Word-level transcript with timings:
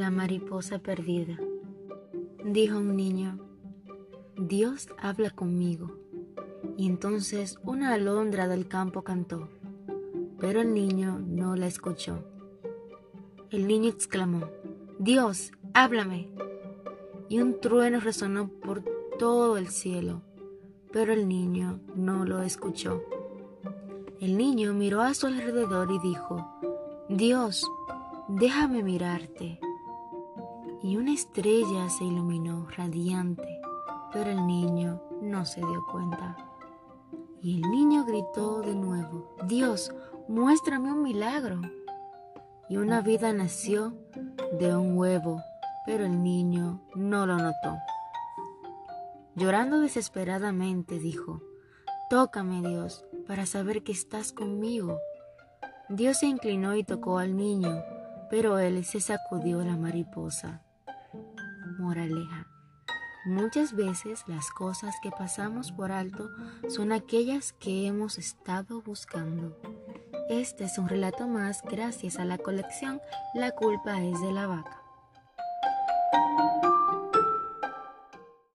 La 0.00 0.10
mariposa 0.10 0.78
perdida. 0.78 1.38
Dijo 2.42 2.78
un 2.78 2.96
niño, 2.96 3.38
Dios 4.38 4.88
habla 4.96 5.28
conmigo. 5.28 5.94
Y 6.78 6.86
entonces 6.86 7.58
una 7.64 7.92
alondra 7.92 8.48
del 8.48 8.66
campo 8.66 9.02
cantó, 9.02 9.50
pero 10.38 10.62
el 10.62 10.72
niño 10.72 11.18
no 11.18 11.54
la 11.54 11.66
escuchó. 11.66 12.24
El 13.50 13.66
niño 13.66 13.90
exclamó, 13.90 14.48
Dios, 14.98 15.52
háblame. 15.74 16.30
Y 17.28 17.40
un 17.40 17.60
trueno 17.60 18.00
resonó 18.00 18.48
por 18.48 18.82
todo 19.18 19.58
el 19.58 19.68
cielo, 19.68 20.22
pero 20.94 21.12
el 21.12 21.28
niño 21.28 21.78
no 21.94 22.24
lo 22.24 22.40
escuchó. 22.40 23.02
El 24.18 24.38
niño 24.38 24.72
miró 24.72 25.02
a 25.02 25.12
su 25.12 25.26
alrededor 25.26 25.90
y 25.92 25.98
dijo, 25.98 26.58
Dios, 27.10 27.70
déjame 28.28 28.82
mirarte 28.82 29.60
y 30.82 30.96
una 30.96 31.12
estrella 31.12 31.88
se 31.90 32.04
iluminó 32.04 32.66
radiante, 32.76 33.60
pero 34.12 34.30
el 34.30 34.46
niño 34.46 35.02
no 35.20 35.44
se 35.44 35.60
dio 35.60 35.86
cuenta. 35.90 36.36
Y 37.42 37.62
el 37.62 37.70
niño 37.70 38.04
gritó 38.04 38.60
de 38.62 38.74
nuevo, 38.74 39.34
Dios, 39.46 39.92
muéstrame 40.28 40.92
un 40.92 41.02
milagro. 41.02 41.60
Y 42.68 42.76
una 42.76 43.00
vida 43.02 43.32
nació 43.32 43.94
de 44.58 44.74
un 44.74 44.96
huevo, 44.96 45.42
pero 45.84 46.04
el 46.04 46.22
niño 46.22 46.80
no 46.94 47.26
lo 47.26 47.36
notó. 47.36 47.76
Llorando 49.34 49.80
desesperadamente 49.80 50.98
dijo, 50.98 51.42
Tócame 52.08 52.60
Dios, 52.66 53.04
para 53.26 53.46
saber 53.46 53.84
que 53.84 53.92
estás 53.92 54.32
conmigo. 54.32 54.98
Dios 55.88 56.18
se 56.18 56.26
inclinó 56.26 56.74
y 56.74 56.84
tocó 56.84 57.18
al 57.18 57.36
niño, 57.36 57.82
pero 58.30 58.58
él 58.58 58.84
se 58.84 59.00
sacudió 59.00 59.62
la 59.62 59.76
mariposa. 59.76 60.62
Moraleja. 61.80 62.46
Muchas 63.24 63.74
veces 63.74 64.24
las 64.26 64.50
cosas 64.50 64.94
que 65.02 65.10
pasamos 65.10 65.72
por 65.72 65.92
alto 65.92 66.30
son 66.68 66.92
aquellas 66.92 67.52
que 67.52 67.86
hemos 67.86 68.18
estado 68.18 68.80
buscando. 68.82 69.56
Este 70.30 70.64
es 70.64 70.78
un 70.78 70.88
relato 70.88 71.26
más 71.26 71.62
gracias 71.62 72.18
a 72.18 72.24
la 72.24 72.38
colección 72.38 73.00
La 73.34 73.50
culpa 73.50 74.00
es 74.02 74.20
de 74.20 74.32
la 74.32 74.46
vaca. 74.46 74.79